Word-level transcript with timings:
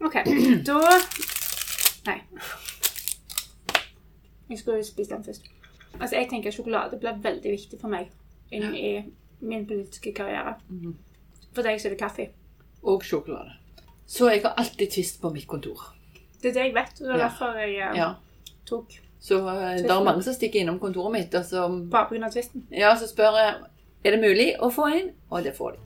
OK, 0.00 0.14
da 0.68 0.78
Nei. 2.06 2.18
Jeg 4.50 4.58
skulle 4.58 4.84
spise 4.84 5.14
den 5.14 5.24
først. 5.24 5.42
Altså, 6.00 6.16
jeg 6.16 6.28
tenker 6.30 6.50
sjokolade 6.54 6.98
blir 6.98 7.18
veldig 7.22 7.50
viktig 7.52 7.78
for 7.80 7.92
meg 7.92 8.08
inn 8.52 8.74
i 8.74 8.90
min 9.40 9.66
politiske 9.66 10.12
karriere. 10.16 10.54
Mhm. 10.68 10.96
For 11.54 11.62
deg 11.66 11.80
så 11.80 11.88
er 11.90 11.94
det 11.94 12.00
kaffe. 12.00 12.28
Og 12.82 13.02
sjokolade. 13.04 13.52
Så 14.06 14.28
jeg 14.30 14.42
har 14.42 14.54
alltid 14.58 14.90
Twist 14.90 15.20
på 15.22 15.30
mitt 15.34 15.46
kontor. 15.46 15.80
Det 16.42 16.50
er 16.50 16.52
det 16.56 16.64
jeg 16.70 16.74
vet, 16.74 17.00
og 17.00 17.06
det 17.06 17.14
er 17.14 17.18
Ja. 17.18 17.24
derfor 17.28 17.58
jeg 17.58 17.74
eh, 17.76 17.96
Ja. 17.96 18.08
tok 18.66 18.92
Så 19.20 19.38
eh, 19.48 19.76
det 19.82 19.90
er 19.90 20.04
mange 20.04 20.22
som 20.22 20.34
stikker 20.34 20.60
innom 20.60 20.78
kontoret 20.80 21.12
mitt, 21.12 21.34
og 21.34 21.44
som 21.44 21.90
bare 21.90 22.08
pga. 22.08 22.30
tvisten. 22.30 22.66
ja, 22.72 22.94
så 22.96 23.06
spør 23.08 23.36
jeg 23.36 23.54
er 24.04 24.10
det 24.16 24.20
mulig 24.20 24.54
å 24.60 24.70
få 24.72 24.86
en, 24.96 25.10
og 25.30 25.44
det 25.44 25.54
får 25.56 25.70
de. 25.72 25.78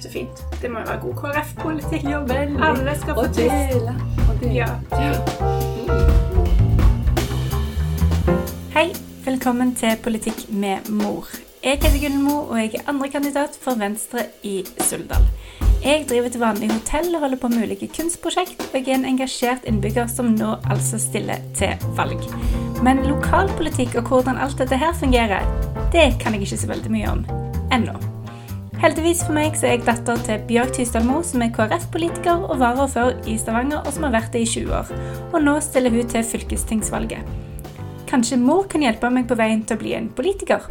Så 0.00 0.08
fint. 0.08 0.44
Det 0.62 0.70
må 0.70 0.80
jo 0.80 0.86
være 0.86 1.00
god 1.00 1.14
KrF-politikk. 1.14 2.04
Ja. 2.08 2.20
Alle 2.70 2.94
skal 3.00 3.14
få 3.14 3.26
til. 3.34 3.50
Dele. 3.50 3.94
Ja. 4.54 4.66
Hei, 8.72 8.86
velkommen 9.24 9.74
til 9.76 9.96
Politikk 10.02 10.46
med 10.48 10.88
mor. 10.88 11.28
Jeg 11.64 11.76
heter 11.82 11.98
Gunnmo, 12.00 12.38
og 12.48 12.56
jeg 12.58 12.74
er 12.74 12.88
andrekandidat 12.88 13.58
for 13.60 13.76
Venstre 13.76 14.24
i 14.42 14.64
Suldal. 14.80 15.26
Jeg 15.84 16.06
driver 16.08 16.28
til 16.28 16.40
vanlig 16.40 16.70
hotell 16.72 17.14
og 17.14 17.20
holder 17.20 17.40
på 17.40 17.48
med 17.48 17.62
ulike 17.62 17.88
kunstprosjekt, 17.96 18.62
og 18.72 18.78
jeg 18.78 18.88
er 18.88 18.94
en 18.94 19.04
engasjert 19.04 19.68
innbygger 19.68 20.08
som 20.08 20.32
nå 20.36 20.54
altså 20.70 21.00
stiller 21.00 21.44
til 21.54 21.76
valg. 21.96 22.24
Men 22.84 23.04
lokalpolitikk 23.04 23.98
og 24.00 24.08
hvordan 24.08 24.40
alt 24.40 24.56
dette 24.58 24.80
her 24.80 24.96
fungerer, 24.96 25.44
det 25.92 26.14
kan 26.20 26.32
jeg 26.32 26.48
ikke 26.48 26.62
så 26.64 26.72
veldig 26.72 26.94
mye 26.96 27.12
om 27.12 27.22
ennå. 27.72 28.09
Heldigvis 28.80 29.18
for 29.26 29.36
meg 29.36 29.52
så 29.60 29.66
er 29.68 29.74
jeg 29.74 29.82
datter 29.84 30.20
til 30.24 30.44
Bjørg 30.48 30.70
Tysdalmo, 30.72 31.18
som 31.20 31.42
er 31.44 31.50
KrF-politiker 31.52 32.46
og 32.46 32.62
varaordfører 32.62 33.26
i 33.28 33.34
Stavanger, 33.36 33.82
og 33.84 33.92
som 33.92 34.06
har 34.06 34.14
vært 34.14 34.30
det 34.32 34.40
i 34.40 34.46
20 34.48 34.72
år. 34.72 34.92
Og 35.34 35.42
nå 35.44 35.58
stiller 35.60 35.92
hun 35.92 36.08
til 36.08 36.24
fylkestingsvalget. 36.24 37.28
Kanskje 38.08 38.38
mor 38.40 38.64
kan 38.72 38.80
hjelpe 38.80 39.10
meg 39.12 39.28
på 39.28 39.36
veien 39.36 39.66
til 39.68 39.76
å 39.76 39.82
bli 39.82 39.92
en 39.98 40.08
politiker? 40.16 40.64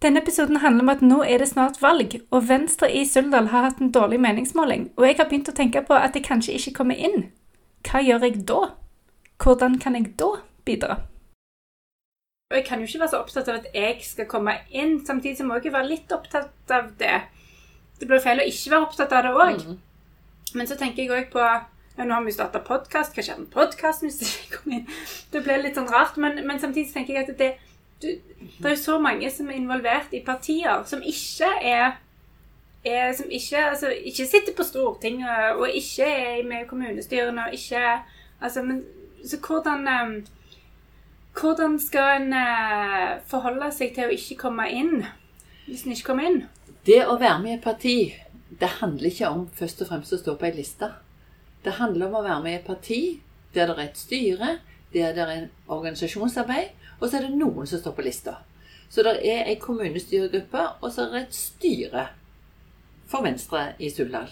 Denne 0.00 0.22
episoden 0.24 0.62
handler 0.62 0.86
om 0.86 0.94
at 0.94 1.04
nå 1.04 1.20
er 1.28 1.44
det 1.44 1.50
snart 1.52 1.76
valg, 1.84 2.22
og 2.32 2.48
Venstre 2.48 2.88
i 2.88 3.04
Suldal 3.04 3.52
har 3.52 3.68
hatt 3.68 3.84
en 3.84 3.92
dårlig 3.92 4.22
meningsmåling, 4.24 4.88
og 4.96 5.10
jeg 5.10 5.20
har 5.20 5.28
begynt 5.28 5.52
å 5.52 5.56
tenke 5.60 5.84
på 5.84 5.92
at 5.92 6.16
jeg 6.16 6.24
kanskje 6.24 6.56
ikke 6.56 6.76
kommer 6.80 6.96
inn. 6.96 7.28
Hva 7.84 8.00
gjør 8.00 8.24
jeg 8.30 8.46
da? 8.48 8.64
Hvordan 9.36 9.76
kan 9.76 10.00
jeg 10.00 10.14
da 10.16 10.38
bidra? 10.64 11.02
Og 12.50 12.56
jeg 12.56 12.64
kan 12.64 12.80
jo 12.80 12.86
ikke 12.88 13.00
være 13.02 13.12
så 13.12 13.18
opptatt 13.20 13.48
av 13.52 13.58
at 13.60 13.66
jeg 13.76 13.98
skal 14.08 14.26
komme 14.28 14.54
inn, 14.72 15.02
samtidig 15.06 15.36
så 15.36 15.44
må 15.44 15.58
jeg 15.58 15.68
jo 15.68 15.74
være 15.74 15.90
litt 15.90 16.12
opptatt 16.16 16.72
av 16.72 16.86
det. 17.00 17.18
Det 18.00 18.08
blir 18.08 18.22
feil 18.24 18.40
å 18.40 18.46
ikke 18.48 18.72
være 18.72 18.86
opptatt 18.86 19.12
av 19.12 19.26
det 19.26 19.32
òg. 19.36 19.66
Mm. 19.66 20.54
Men 20.56 20.70
så 20.70 20.78
tenker 20.80 21.04
jeg 21.04 21.12
òg 21.12 21.28
på 21.34 21.42
ja, 21.44 22.06
Nå 22.06 22.14
har 22.14 22.24
vi 22.24 22.32
starta 22.32 22.62
podkast. 22.64 23.12
Hva 23.12 23.24
skjer 23.26 23.40
med 23.42 23.50
podkasten 23.52 24.08
hvis 24.08 24.22
ikke 24.22 24.60
kommer 24.60 24.78
inn? 24.78 24.98
Det 25.32 25.42
blir 25.44 25.60
litt 25.60 25.76
sånn 25.76 25.90
rart. 25.92 26.16
Men, 26.16 26.40
men 26.46 26.60
samtidig 26.62 26.88
så 26.88 27.00
tenker 27.00 27.18
jeg 27.18 27.26
at 27.26 27.40
det, 27.42 27.50
du, 28.00 28.08
det 28.38 28.70
er 28.70 28.76
jo 28.76 28.80
så 28.80 28.96
mange 29.02 29.28
som 29.34 29.50
er 29.50 29.58
involvert 29.58 30.14
i 30.16 30.22
partier 30.24 30.86
som 30.88 31.02
ikke 31.02 31.50
er, 31.66 31.98
er 32.86 33.12
Som 33.18 33.28
ikke, 33.34 33.64
altså, 33.74 33.90
ikke 33.90 34.28
sitter 34.30 34.54
på 34.56 34.64
Stortinget 34.64 35.58
og 35.58 35.68
ikke 35.68 36.06
er 36.06 36.44
med 36.46 36.64
i 36.64 36.70
kommunestyrene 36.70 37.48
og 37.48 37.58
ikke 37.58 37.98
Altså, 38.40 38.62
men 38.62 38.84
Så 39.26 39.40
hvordan 39.42 39.88
eh, 39.90 40.12
hvordan 41.38 41.78
skal 41.80 42.22
en 42.22 42.32
eh, 42.34 43.18
forholde 43.30 43.70
seg 43.74 43.94
til 43.96 44.08
å 44.08 44.14
ikke 44.14 44.38
komme 44.42 44.68
inn 44.74 45.04
hvis 45.68 45.84
en 45.84 45.94
ikke 45.94 46.10
kommer 46.10 46.28
inn? 46.28 46.40
Det 46.86 47.02
å 47.04 47.18
være 47.20 47.38
med 47.42 47.52
i 47.52 47.56
et 47.58 47.64
parti, 47.64 47.96
det 48.48 48.70
handler 48.78 49.10
ikke 49.10 49.30
om 49.30 49.46
først 49.54 49.82
og 49.84 49.90
fremst 49.90 50.14
å 50.16 50.20
stå 50.20 50.34
på 50.38 50.48
ei 50.48 50.56
liste. 50.56 50.88
Det 51.64 51.76
handler 51.78 52.08
om 52.08 52.18
å 52.18 52.24
være 52.24 52.42
med 52.44 52.54
i 52.54 52.58
et 52.60 52.66
parti 52.68 53.00
der 53.54 53.68
det 53.68 53.76
er 53.76 53.84
et 53.84 54.00
styre, 54.00 54.50
der 54.94 55.14
det 55.16 55.24
er 55.24 55.34
en 55.34 55.48
organisasjonsarbeid, 55.68 56.72
og 56.98 57.08
så 57.08 57.18
er 57.18 57.26
det 57.26 57.38
noen 57.38 57.68
som 57.68 57.80
står 57.80 57.96
på 57.96 58.06
lista. 58.06 58.38
Så 58.88 59.04
det 59.04 59.18
er 59.28 59.48
ei 59.50 59.58
kommunestyregruppe, 59.60 60.64
og 60.80 60.92
så 60.92 61.04
er 61.04 61.14
det 61.14 61.22
et 61.26 61.36
styre 61.36 62.06
for 63.08 63.24
Venstre 63.24 63.72
i 63.78 63.90
Suldal. 63.92 64.30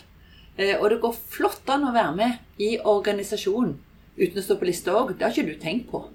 Eh, 0.56 0.77
og 0.78 0.89
det 0.91 1.03
går 1.03 1.16
flott 1.37 1.69
an 1.72 1.84
å 1.89 1.95
være 1.97 2.15
med 2.16 2.62
i 2.62 2.77
organisasjonen 2.81 3.77
uten 4.16 4.41
å 4.41 4.45
stå 4.45 4.56
på 4.56 4.69
lista 4.69 4.97
òg. 4.97 5.12
Det 5.16 5.27
har 5.27 5.34
ikke 5.34 5.53
du 5.53 5.61
tenkt 5.61 5.91
på. 5.93 6.06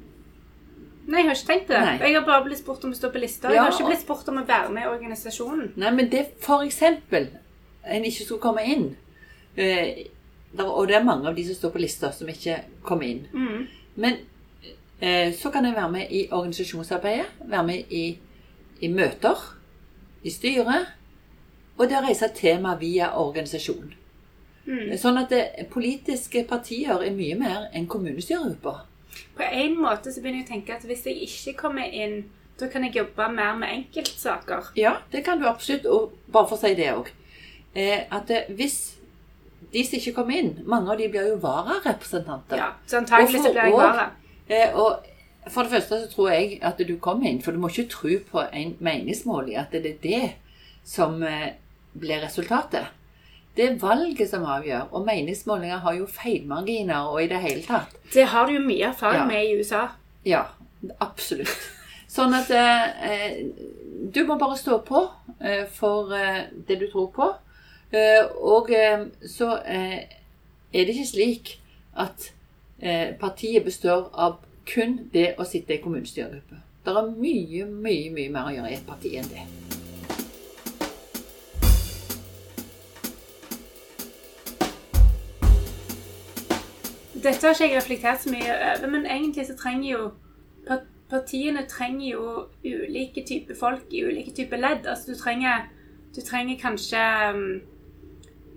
Nei, 1.08 1.22
jeg 1.24 1.30
har 1.30 1.38
ikke 1.38 1.48
tenkt 1.50 1.68
på 1.68 1.74
det. 1.74 1.84
Nei. 1.86 1.96
Jeg 2.06 2.16
har 2.18 2.26
bare 2.28 2.46
blitt 2.46 2.62
spurt 2.62 2.84
om 2.86 2.94
å 2.94 2.98
stå 2.98 3.10
på 3.14 3.22
lista. 3.22 3.52
Jeg 3.52 3.62
har 3.62 3.74
ikke 3.74 3.90
blitt 3.90 4.04
spurt 4.04 4.28
om 4.32 4.42
å 4.42 4.48
være 4.48 4.74
med 4.74 4.86
i 4.86 4.90
organisasjonen. 4.92 5.72
Nei, 5.82 5.94
men 5.98 6.10
det 6.12 6.26
for 6.44 6.66
eksempel 6.66 7.30
en 7.82 8.06
ikke 8.06 8.26
skulle 8.26 8.44
komme 8.44 8.66
inn. 8.70 8.90
Eh, 9.56 10.08
der, 10.52 10.68
og 10.68 10.88
det 10.88 10.98
er 11.00 11.08
mange 11.08 11.30
av 11.30 11.36
de 11.36 11.46
som 11.48 11.58
står 11.58 11.74
på 11.74 11.82
lista, 11.82 12.12
som 12.14 12.30
ikke 12.30 12.60
kommer 12.86 13.08
inn. 13.08 13.24
Mm. 13.34 13.68
Men 14.04 14.20
eh, 15.00 15.34
så 15.38 15.52
kan 15.52 15.66
jeg 15.66 15.76
være 15.76 15.92
med 15.92 16.12
i 16.12 16.28
organisasjonsarbeidet, 16.32 17.26
være 17.40 17.64
med 17.68 17.96
i, 18.02 18.06
i 18.82 18.92
møter, 18.92 19.42
i 20.24 20.30
styret, 20.30 20.92
og 21.78 21.90
det 21.90 21.98
å 21.98 22.06
reise 22.06 22.30
tema 22.36 22.76
via 22.78 23.14
organisasjon. 23.18 23.96
Mm. 24.68 24.92
Sånn 25.02 25.18
at 25.18 25.32
det, 25.34 25.68
politiske 25.72 26.44
partier 26.50 27.02
er 27.02 27.16
mye 27.16 27.38
mer 27.40 27.70
enn 27.74 27.88
kommunestyregrupper. 27.90 28.84
På 29.38 29.48
en 29.48 29.76
måte 29.82 30.14
så 30.14 30.22
begynner 30.22 30.44
jeg 30.44 30.50
å 30.50 30.54
tenke 30.54 30.78
at 30.78 30.86
hvis 30.88 31.06
jeg 31.08 31.28
ikke 31.28 31.58
kommer 31.66 31.88
inn, 31.88 32.24
da 32.60 32.68
kan 32.70 32.86
jeg 32.86 33.00
jobbe 33.00 33.28
mer 33.34 33.56
med 33.58 33.74
enkeltsaker. 33.74 34.72
Ja, 34.78 34.98
det 35.12 35.24
kan 35.26 35.42
du 35.42 35.48
absolutt. 35.50 35.88
Og 35.90 36.16
bare 36.32 36.50
for 36.50 36.60
å 36.60 36.62
si 36.62 36.76
det 36.78 36.92
òg. 36.94 37.12
Eh, 37.74 38.04
at 38.12 38.30
eh, 38.30 38.52
hvis 38.56 38.80
de 39.72 39.84
som 39.88 39.96
ikke 39.96 40.12
kommer 40.18 40.36
inn 40.36 40.50
Mange 40.68 40.92
av 40.92 40.98
de 41.00 41.06
blir 41.08 41.30
jo 41.32 41.38
vararepresentanter. 41.40 42.60
Ja, 42.60 42.74
så 42.88 43.00
antagelig 43.00 43.40
så 43.40 43.54
blir 43.54 43.70
jeg 43.70 43.78
vara. 43.78 44.10
Eh, 44.52 44.76
og 44.76 45.08
for 45.48 45.64
det 45.64 45.72
første 45.72 46.02
så 46.04 46.10
tror 46.12 46.30
jeg 46.34 46.60
at 46.62 46.82
du 46.88 46.96
kommer 47.02 47.30
inn, 47.30 47.42
for 47.42 47.56
du 47.56 47.62
må 47.62 47.72
ikke 47.72 47.90
tro 47.90 48.18
på 48.32 48.44
en 48.54 48.76
meningsmåling 48.80 49.58
at 49.58 49.72
det 49.74 49.86
er 49.86 50.02
det 50.04 50.24
som 50.86 51.24
eh, 51.24 51.54
blir 51.98 52.22
resultatet. 52.22 52.92
Det 53.58 53.66
er 53.66 53.76
valget 53.82 54.30
som 54.32 54.46
avgjør, 54.48 54.86
og 54.96 55.06
meningsmålinger 55.06 55.78
har 55.84 55.94
jo 55.98 56.06
feilmarginer 56.08 57.10
og 57.12 57.24
i 57.24 57.28
det 57.28 57.42
hele 57.44 57.64
tatt. 57.68 57.96
Det 58.14 58.24
har 58.32 58.46
du 58.48 58.54
jo 58.54 58.62
mye 58.64 58.88
erfaring 58.94 59.20
Ja. 59.22 59.28
med 59.28 59.46
i 59.50 59.58
USA. 59.60 59.82
Ja, 60.26 60.44
absolutt. 61.04 61.52
Sånn 62.12 62.34
at 62.36 62.50
eh, 62.52 63.44
du 64.14 64.24
må 64.28 64.38
bare 64.40 64.58
stå 64.60 64.78
på 64.88 65.02
eh, 65.40 65.66
for 65.72 66.12
eh, 66.16 66.46
det 66.68 66.80
du 66.80 66.88
tror 66.92 67.12
på. 67.16 67.28
Eh, 67.92 68.24
og 68.40 68.72
eh, 68.72 69.06
så 69.28 69.58
eh, 69.66 70.00
er 70.74 70.86
det 70.88 70.96
ikke 70.96 71.08
slik 71.12 71.54
at 72.00 72.32
eh, 72.80 73.12
partiet 73.20 73.64
består 73.68 74.10
av 74.14 74.40
kun 74.68 75.10
det 75.14 75.34
å 75.40 75.44
sitte 75.48 75.76
i 75.76 75.82
kommunestyregruppe. 75.84 76.60
Det 76.86 76.96
er 76.98 77.12
mye, 77.12 77.66
mye, 77.68 78.12
mye 78.16 78.30
mer 78.32 78.48
å 78.48 78.56
gjøre 78.56 78.72
i 78.72 78.78
et 78.80 78.88
parti 78.88 79.12
enn 79.20 79.28
det. 79.32 79.44
Dette 87.24 87.48
har 87.48 87.54
ikke 87.54 87.68
jeg 87.68 87.78
reflektert 87.78 88.24
så 88.24 88.32
mye 88.34 88.56
over, 88.56 88.90
men 88.92 89.06
egentlig 89.06 89.48
så 89.48 89.58
trenger 89.60 89.90
jo 89.92 90.10
Partiene 91.12 91.66
trenger 91.68 92.06
jo 92.14 92.26
ulike 92.64 93.26
typer 93.28 93.58
folk 93.60 93.90
i 93.92 94.06
ulike 94.08 94.32
typer 94.32 94.62
ledd. 94.62 94.86
Altså 94.88 95.12
du 95.12 95.18
trenger, 95.20 95.66
du 96.16 96.22
trenger 96.24 96.60
kanskje 96.62 97.02
um, 97.36 97.42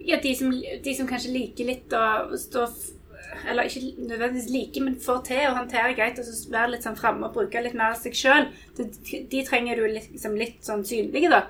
Ja, 0.07 0.21
de 0.23 0.35
som, 0.39 0.53
de 0.85 0.93
som 0.95 1.09
kanskje 1.11 1.33
liker 1.35 1.67
litt 1.67 1.97
å 1.99 2.37
stå 2.39 2.69
Eller 3.51 3.67
ikke 3.67 3.83
nødvendigvis 3.99 4.53
like, 4.53 4.83
men 4.85 5.01
får 5.03 5.25
til 5.27 5.49
å 5.49 5.57
håndtere 5.57 5.97
greit 5.99 6.21
og 6.23 6.29
så 6.29 6.53
være 6.53 6.77
litt 6.77 6.87
sånn 6.87 6.99
framme 7.01 7.27
og 7.27 7.35
bruke 7.35 7.63
litt 7.65 7.75
mer 7.75 7.97
av 7.97 7.99
seg 7.99 8.15
sjøl. 8.15 8.47
De, 8.79 8.87
de 9.33 9.43
trenger 9.49 9.81
du 9.81 9.89
liksom 9.91 10.37
litt 10.39 10.63
sånn 10.63 10.85
synlige, 10.87 11.33
da. 11.33 11.41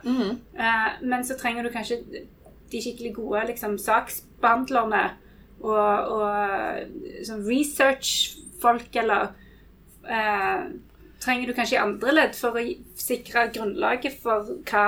Eh, 0.57 1.05
men 1.05 1.27
så 1.29 1.37
trenger 1.37 1.67
du 1.67 1.75
kanskje 1.75 2.01
de 2.73 2.81
skikkelig 2.81 3.13
gode 3.19 3.45
liksom, 3.51 3.77
saksbehandlerne 3.83 5.03
og, 5.65 6.15
og 6.17 7.04
sånn 7.29 7.45
research-folk, 7.47 8.91
eller 9.03 9.33
eh, 10.09 10.67
trenger 11.25 11.49
du 11.49 11.57
kanskje 11.57 11.79
i 11.79 11.83
andre 11.83 12.15
ledd 12.15 12.39
for 12.39 12.59
å 12.59 12.65
sikre 13.01 13.49
grunnlaget 13.55 14.19
for 14.23 14.57
hva 14.69 14.87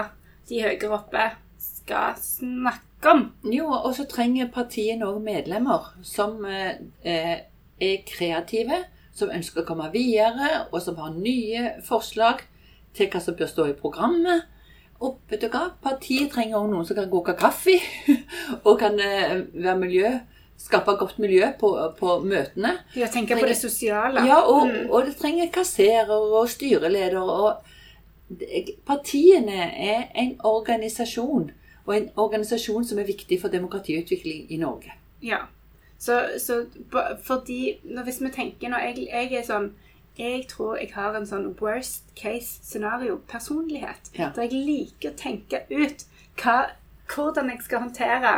de 0.49 0.63
høyere 0.63 0.93
oppe 0.99 1.29
skal 1.59 2.17
snakke 2.21 3.13
om? 3.13 3.25
Jo, 3.53 3.69
og 3.71 3.95
så 3.97 4.07
trenger 4.11 4.53
partiet 4.53 5.01
noen 5.01 5.25
medlemmer 5.25 5.93
som 6.07 6.43
eh, 6.49 6.83
eh, 7.07 7.39
er 7.81 8.05
kreative, 8.09 8.83
som 9.17 9.33
ønsker 9.33 9.63
å 9.63 9.69
komme 9.69 9.89
videre, 9.95 10.67
og 10.71 10.81
som 10.85 10.99
har 11.01 11.17
nye 11.17 11.79
forslag 11.85 12.45
til 12.97 13.11
hva 13.13 13.23
som 13.23 13.37
bør 13.37 13.51
stå 13.51 13.71
i 13.71 13.79
programmet. 13.79 14.47
Og 15.05 15.19
vet 15.29 15.43
du 15.45 15.51
hva? 15.53 15.69
Partiet 15.85 16.33
trenger 16.33 16.57
også 16.59 16.73
noen 16.73 16.89
som 16.89 16.97
kan 16.99 17.11
koke 17.13 17.37
kaffe, 17.37 17.77
og 18.67 18.79
kan 18.81 18.97
eh, 19.01 19.43
være 19.53 19.79
miljø, 19.81 20.13
skape 20.59 20.95
godt 20.99 21.19
miljø 21.19 21.51
på, 21.61 21.71
på 21.99 22.19
møtene. 22.25 22.79
Ja, 22.97 23.07
tenke 23.13 23.37
på 23.39 23.47
det 23.47 23.57
sosiale. 23.57 24.25
Ja, 24.27 24.41
og, 24.41 24.67
Mm. 24.69 24.91
og 24.91 25.07
det 25.07 25.17
trenger 25.17 25.51
kasserer 25.53 26.11
og 26.11 26.49
styreleder. 26.49 27.19
og 27.21 27.63
Partiene 28.87 29.53
er 29.79 30.03
en 30.15 30.37
organisasjon, 30.45 31.51
og 31.87 31.97
en 31.97 32.09
organisasjon 32.17 32.85
som 32.85 32.99
er 32.99 33.05
viktig 33.07 33.41
for 33.41 33.49
demokratiutvikling 33.49 34.47
i 34.53 34.57
Norge. 34.57 34.93
Ja. 35.23 35.39
Så, 35.99 36.17
så 36.39 36.67
fordi 37.25 37.79
Hvis 38.05 38.21
vi 38.21 38.29
tenker 38.29 38.69
når 38.69 38.79
jeg, 38.79 39.07
jeg 39.09 39.33
er 39.33 39.45
sånn 39.47 39.71
Jeg 40.19 40.43
tror 40.49 40.77
jeg 40.77 40.91
har 40.93 41.15
en 41.17 41.25
sånn 41.27 41.55
worst 41.61 42.05
case 42.17 42.61
scenario-personlighet. 42.63 44.11
Ja. 44.19 44.31
Der 44.37 44.43
jeg 44.43 44.53
liker 44.67 45.11
å 45.13 45.17
tenke 45.17 45.61
ut 45.71 46.05
hva, 46.43 46.71
hvordan 47.15 47.51
jeg 47.53 47.63
skal 47.65 47.79
håndtere 47.85 48.35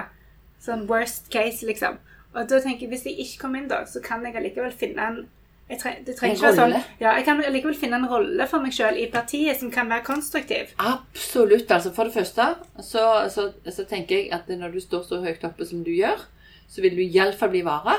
sånn 0.62 0.87
worst 0.91 1.31
case, 1.31 1.67
liksom. 1.67 1.99
Og 2.35 2.49
da 2.51 2.61
tenker 2.61 2.87
jeg, 2.87 2.93
hvis 2.93 3.07
jeg 3.09 3.19
ikke 3.25 3.43
kommer 3.43 3.63
inn 3.63 3.71
da, 3.71 3.83
så 3.89 4.03
kan 4.05 4.25
jeg 4.27 4.37
allikevel 4.37 4.73
finne 4.77 5.11
en 5.11 5.21
jeg 5.69 5.81
tre, 5.83 5.91
det 6.01 6.15
trenger 6.17 6.39
ikke 6.39 6.51
sånn, 6.57 6.75
ja, 6.97 7.11
Jeg 7.19 7.25
kan 7.27 7.41
allikevel 7.45 7.75
finne 7.77 7.99
en 8.01 8.09
rolle 8.09 8.45
for 8.49 8.65
meg 8.65 8.73
sjøl 8.73 8.97
i 8.97 9.05
partiet 9.13 9.59
som 9.61 9.69
kan 9.73 9.91
være 9.91 10.07
konstruktiv. 10.07 10.71
Absolutt. 10.81 11.69
altså 11.71 11.93
For 11.93 12.09
det 12.09 12.15
første 12.15 12.47
så, 12.81 13.03
så, 13.29 13.51
så 13.69 13.85
tenker 13.85 14.17
jeg 14.17 14.31
at 14.33 14.49
når 14.49 14.79
du 14.79 14.81
står 14.81 15.05
så 15.05 15.21
høyt 15.21 15.45
oppe 15.45 15.69
som 15.69 15.83
du 15.85 15.93
gjør, 15.93 16.25
så 16.73 16.85
vil 16.85 16.97
du 16.97 17.05
iallfall 17.05 17.53
bli 17.53 17.61
vara. 17.69 17.99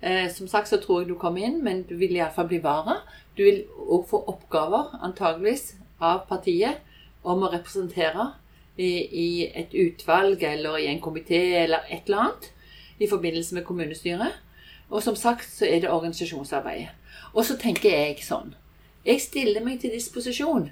Eh, 0.00 0.30
som 0.32 0.48
sagt 0.48 0.72
så 0.72 0.80
tror 0.80 1.02
jeg 1.02 1.10
du 1.10 1.18
kommer 1.20 1.44
inn, 1.44 1.60
men 1.64 1.84
du 1.84 1.98
vil 2.00 2.16
iallfall 2.16 2.48
bli 2.48 2.62
vara. 2.64 3.02
Du 3.36 3.44
vil 3.44 3.66
òg 3.76 4.08
få 4.08 4.22
oppgaver, 4.32 4.96
antageligvis, 5.04 5.74
av 6.00 6.24
partiet 6.30 6.80
om 7.24 7.44
å 7.44 7.52
representere 7.52 8.30
i, 8.76 8.90
i 9.04 9.28
et 9.52 9.72
utvalg 9.76 10.42
eller 10.44 10.80
i 10.80 10.88
en 10.90 11.00
komité 11.00 11.40
eller 11.62 11.84
et 11.92 12.08
eller 12.08 12.24
annet 12.24 12.52
i 12.98 13.08
forbindelse 13.10 13.54
med 13.54 13.64
kommunestyret. 13.66 14.38
Og 14.90 15.02
som 15.02 15.16
sagt 15.18 15.48
så 15.50 15.66
er 15.66 15.82
det 15.82 15.90
organisasjonsarbeidet. 15.90 16.88
Og 17.34 17.44
så 17.44 17.56
tenker 17.58 17.90
jeg 17.90 18.22
sånn 18.24 18.54
Jeg 19.06 19.20
stiller 19.22 19.62
meg 19.62 19.80
til 19.80 19.92
disposisjon. 19.94 20.70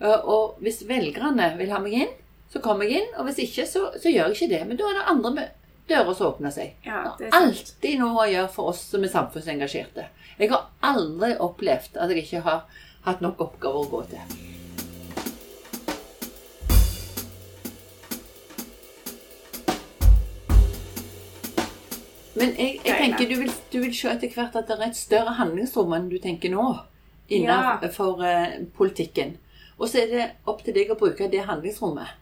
Uh, 0.00 0.20
Og 0.24 0.56
hvis 0.64 0.82
velgerne 0.88 1.50
vil 1.58 1.72
ha 1.72 1.80
meg 1.80 1.92
inn, 1.92 2.14
så 2.52 2.60
kommer 2.64 2.88
jeg 2.88 3.02
inn. 3.02 3.14
Og 3.18 3.28
hvis 3.28 3.42
ikke, 3.44 3.66
så, 3.68 3.90
så 4.00 4.12
gjør 4.12 4.32
jeg 4.32 4.36
ikke 4.36 4.52
det. 4.54 4.62
Men 4.68 4.80
da 4.80 4.88
er 4.88 4.98
det 4.98 5.06
andre 5.12 5.46
dører 5.88 6.16
som 6.16 6.32
åpner 6.32 6.54
seg. 6.54 6.74
Ja, 6.86 7.02
Det 7.18 7.28
er 7.28 7.36
alltid 7.36 8.00
noe 8.00 8.24
å 8.24 8.28
gjøre 8.30 8.52
for 8.52 8.72
oss 8.72 8.82
som 8.90 9.04
er 9.04 9.12
samfunnsengasjerte. 9.12 10.08
Jeg 10.38 10.52
har 10.52 10.68
aldri 10.84 11.34
opplevd 11.40 11.96
at 12.00 12.12
jeg 12.12 12.24
ikke 12.24 12.44
har 12.48 12.64
hatt 13.06 13.24
nok 13.24 13.40
oppgaver 13.40 13.84
å 13.84 13.90
gå 13.92 14.06
til. 14.14 14.55
Men 22.36 22.52
jeg, 22.60 22.80
jeg 22.84 22.98
tenker 23.00 23.30
du 23.30 23.38
vil, 23.40 23.52
du 23.72 23.78
vil 23.80 23.94
se 23.96 24.10
etter 24.12 24.32
hvert 24.34 24.56
at 24.58 24.68
det 24.68 24.76
er 24.76 24.90
et 24.90 24.98
større 24.98 25.32
handlingsrom 25.38 25.94
enn 25.96 26.10
du 26.10 26.18
tenker 26.20 26.52
nå 26.52 26.66
innenfor 27.32 28.22
eh, 28.24 28.58
politikken. 28.76 29.36
Og 29.78 29.88
så 29.88 30.02
er 30.02 30.12
det 30.12 30.26
opp 30.48 30.62
til 30.64 30.76
deg 30.76 30.92
å 30.92 30.98
bruke 31.00 31.28
det 31.32 31.44
handlingsrommet. 31.48 32.12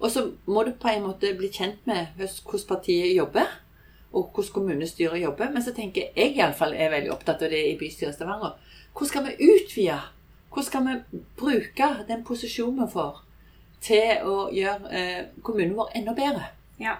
Og 0.00 0.12
så 0.12 0.26
må 0.48 0.64
du 0.64 0.72
på 0.80 0.88
en 0.88 1.04
måte 1.04 1.32
bli 1.36 1.50
kjent 1.52 1.82
med 1.88 2.14
hvordan 2.16 2.68
partiet 2.68 3.12
jobber, 3.12 3.48
og 4.12 4.30
hvordan 4.34 4.52
kommunestyret 4.54 5.20
jobber. 5.22 5.50
Men 5.52 5.64
så 5.64 5.74
tenker 5.76 6.06
jeg 6.06 6.12
jeg 6.16 6.38
iallfall 6.38 6.72
er 6.74 6.92
veldig 6.94 7.12
opptatt 7.12 7.44
av 7.44 7.52
det 7.52 7.60
i 7.68 7.76
bystyret 7.80 8.14
i 8.14 8.16
Stavanger. 8.16 8.56
Hvordan 8.92 9.10
skal 9.12 9.26
vi 9.28 9.50
utvide? 9.50 9.98
Hvordan 10.50 10.66
skal 10.66 10.86
vi 10.86 11.20
bruke 11.38 11.90
den 12.08 12.24
posisjonen 12.26 12.80
vi 12.80 12.88
får, 12.94 13.20
til 13.84 14.24
å 14.26 14.38
gjøre 14.52 14.90
eh, 14.96 15.20
kommunen 15.46 15.76
vår 15.78 15.92
enda 16.00 16.16
bedre? 16.16 16.48
Ja. 16.80 16.96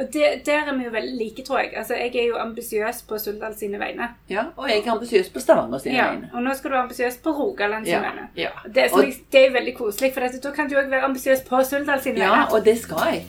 Og 0.00 0.06
det, 0.12 0.46
der 0.46 0.60
er 0.70 0.76
vi 0.78 0.84
jo 0.84 0.90
veldig 0.90 1.16
like, 1.18 1.42
tror 1.44 1.58
jeg. 1.58 1.72
Altså, 1.76 1.94
Jeg 1.94 2.16
er 2.16 2.26
jo 2.26 2.36
ambisiøs 2.40 3.02
på 3.08 3.18
Suldal 3.18 3.54
sine 3.58 3.78
vegne. 3.78 4.08
Ja, 4.30 4.44
Og 4.56 4.68
jeg 4.70 4.82
er 4.86 4.92
ambisiøs 4.92 5.28
på 5.34 5.40
Stavanger 5.40 5.78
sine 5.78 5.94
Ja. 5.96 6.06
vegne. 6.10 6.30
Og 6.34 6.42
nå 6.42 6.54
skal 6.54 6.70
du 6.70 6.74
være 6.74 6.82
ambisiøs 6.82 7.16
på 7.22 7.30
Rogaland 7.30 7.84
sine 7.86 7.96
Ja, 7.96 8.02
vegne. 8.10 8.28
ja. 8.36 8.48
Det, 8.74 8.92
Og- 8.92 9.02
jeg, 9.04 9.14
det 9.32 9.46
er 9.46 9.50
veldig 9.52 9.76
koselig, 9.76 10.12
for 10.14 10.20
da 10.20 10.50
kan 10.50 10.68
du 10.70 10.74
òg 10.76 10.90
være 10.90 11.02
ambisiøs 11.04 11.40
på 11.48 11.62
Suldal 11.64 12.00
sine 12.02 12.18
ja, 12.18 12.30
vegne. 12.30 12.52
og 12.54 12.64
det 12.64 12.78
skal 12.78 12.98
jeg. 13.12 13.26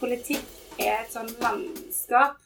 Politikk 0.00 0.80
er 0.82 1.04
et 1.04 1.12
sånn 1.14 1.30
landskap 1.40 2.40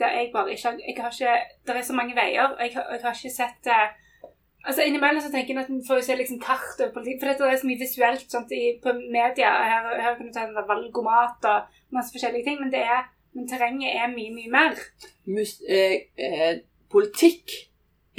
der 0.00 0.14
jeg 0.16 0.30
bare 0.32 0.54
ikke 0.54 0.68
har, 0.70 0.78
jeg 0.80 0.96
har 0.98 1.12
ikke, 1.12 1.34
Det 1.66 1.76
er 1.76 1.82
så 1.86 1.92
mange 1.94 2.14
veier, 2.16 2.46
og 2.54 2.60
jeg, 2.62 2.72
jeg 2.74 3.00
har 3.04 3.18
ikke 3.18 3.34
sett 3.34 3.58
det 3.66 3.80
Altså 4.64 4.84
Innimellom 4.86 5.22
så 5.24 5.30
tenker 5.32 5.54
jeg 5.54 5.64
at 5.64 5.70
en 5.74 5.82
får 5.86 6.04
se 6.06 6.16
liksom 6.16 6.38
kart 6.42 6.78
over 6.80 6.92
politikk, 6.94 7.18
for 7.20 7.30
dette 7.32 7.48
er 7.50 7.58
så 7.58 7.66
mye 7.66 7.80
visuelt 7.80 8.28
sant, 8.30 8.52
i, 8.54 8.76
på 8.82 8.94
media. 9.00 9.50
Her, 9.70 9.88
her 10.04 10.14
kan 10.18 10.28
du 10.28 10.32
ta 10.34 10.46
en 10.46 10.54
valgomat 10.68 11.50
og 11.50 11.80
masse 11.96 12.14
forskjellige 12.14 12.46
ting, 12.46 12.60
men, 12.62 12.70
det 12.74 12.84
er, 12.86 13.08
men 13.34 13.48
terrenget 13.50 13.96
er 13.98 14.12
mye, 14.14 14.30
mye 14.36 14.52
mer. 14.54 14.78
Mus, 15.26 15.56
eh, 15.66 16.06
eh, 16.14 16.62
politikk 16.94 17.56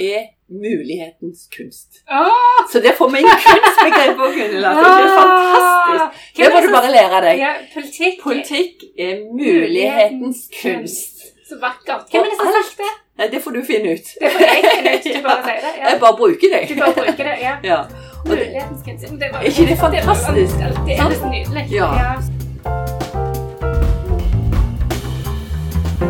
er 0.00 0.34
mulighetens 0.52 1.48
kunst. 1.56 2.02
Åh! 2.10 2.60
Så 2.72 2.80
det 2.84 2.92
får 2.98 3.08
vi 3.10 3.18
en 3.22 3.30
kunstbegrep 3.46 4.16
på, 4.20 4.30
Gunilla. 4.36 4.74
Det 4.76 4.88
er 4.90 5.12
fantastisk. 5.18 6.36
Det 6.36 6.50
må 6.52 6.60
du 6.60 6.70
bare 6.76 6.90
lære 6.92 7.20
deg. 7.26 7.38
Ja, 7.46 7.52
politikk, 7.74 8.20
Politikk 8.22 8.84
er 8.98 9.22
mulighetens 9.32 10.48
kunst. 10.62 11.24
Så 11.48 11.58
vakkert. 11.60 12.06
Hvem 12.10 12.24
er 12.24 12.30
det 12.30 12.36
som 12.38 12.46
har 12.46 12.54
sagt 12.62 12.78
det? 12.80 12.92
Nei, 13.18 13.26
det 13.32 13.40
får 13.44 13.50
du 13.56 13.60
finne 13.68 13.88
ut. 13.94 14.06
Det 14.20 14.30
får 14.32 14.40
jeg 14.48 14.62
finne 14.64 14.92
ut. 14.96 15.04
Du 15.04 15.22
bare 15.28 15.42
sier 15.44 15.60
det. 15.66 15.72
Ja. 15.78 15.88
Jeg 15.90 16.00
bare 16.00 16.16
bruker 16.20 16.48
det. 16.54 16.60
Du 16.70 16.74
bare 16.80 16.94
bruker 17.00 17.24
det. 17.30 17.36
Ja. 17.42 17.54
Ja. 17.70 17.80
Mulighetens 18.24 18.82
kunst. 18.86 19.04
Er 19.04 19.40
ikke 19.50 19.66
det 19.68 19.78
fantastisk? 19.78 20.54
Det, 20.56 20.68
det 20.86 20.96
er 20.96 21.18
så 21.20 21.28
nydelig. 21.28 21.64
Ja. 21.70 21.88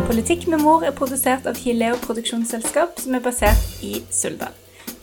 Politikk 0.07 0.47
med 0.47 0.63
mor 0.63 0.85
er 0.87 0.91
produsert 0.95 1.45
av 1.51 1.59
Hileo 1.59 1.97
produksjonsselskap, 2.05 2.99
som 3.03 3.15
er 3.17 3.23
basert 3.25 3.83
i 3.83 3.97
Suldal. 4.11 4.55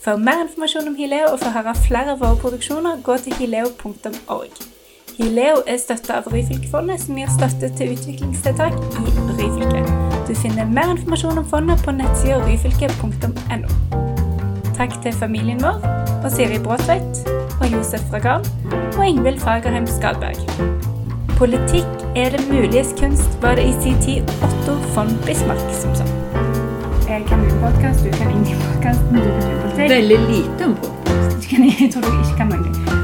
For 0.02 0.16
mer 0.16 0.46
informasjon 0.46 0.88
om 0.88 0.96
Hileo 0.96 1.28
og 1.34 1.38
for 1.42 1.52
å 1.52 1.56
høre 1.58 1.74
flere 1.84 2.14
av 2.16 2.22
våre 2.24 2.40
produksjoner, 2.40 3.02
gå 3.04 3.18
til 3.22 3.36
hileo.org. 3.38 4.62
Hileo 5.18 5.60
er 5.66 5.76
støtta 5.78 6.22
av 6.22 6.32
Ryfylkefondet, 6.32 7.04
som 7.04 7.20
gir 7.20 7.34
støtte 7.36 7.68
til 7.76 7.92
utviklingstiltak 7.92 8.72
i 8.72 9.04
Ryfylke. 9.36 10.01
Du 10.28 10.34
finner 10.34 10.66
mer 10.66 10.90
informasjon 10.90 11.38
om 11.38 11.44
fondet 11.44 11.82
på 11.84 11.92
nettsida 11.92 12.38
ryfylke.no. 12.46 13.68
Takk 14.76 14.94
til 15.02 15.12
familien 15.18 15.60
vår 15.62 15.82
og 16.22 16.30
Siri 16.32 16.60
Bråtveit 16.62 17.24
og 17.60 17.66
Josef 17.72 18.06
Ragan 18.12 18.46
og 18.98 19.02
Ingvild 19.06 19.40
Fagerheim 19.42 19.86
Skalberg. 19.86 20.38
Politikk 21.36 22.06
er 22.16 22.30
det 22.36 22.44
muliges 22.50 22.94
kunst, 23.00 23.38
var 23.42 23.58
det 23.58 23.66
i 23.68 23.74
sin 23.82 23.98
tid 24.02 24.22
Otto 24.46 24.78
von 24.94 25.10
Bismarck 25.26 25.74
som 25.82 25.94
sa. 25.98 26.06
Jeg 27.08 27.26
kan 27.28 27.42
mye 27.42 27.58
podkast, 27.60 28.04
du 28.04 28.10
kan 28.16 28.30
ingen 28.30 28.58
podkast, 28.70 29.02
men 29.10 29.20
du 29.20 29.30
kan 29.30 29.46
mye 29.48 29.62
politikk. 29.62 29.90
veldig 29.90 30.18
lite 30.30 30.64
om 30.64 30.74
på. 30.74 30.96
Jeg 31.52 31.92
tror 31.92 32.02
du 32.02 32.18
ikke 32.18 32.36
kan 32.36 32.46
noe. 32.48 33.01